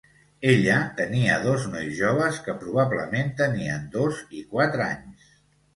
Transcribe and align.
Ella 0.51 0.77
tenia 1.01 1.35
dos 1.43 1.67
nois 1.75 1.93
joves, 1.99 2.41
que 2.49 2.57
probablement 2.65 3.33
tenien 3.45 3.87
dos 3.99 4.25
i 4.41 4.45
quatre 4.57 4.91
anys. 4.93 5.35